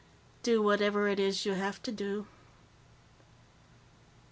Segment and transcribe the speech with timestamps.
[0.41, 2.25] Do whatever it is you have to do."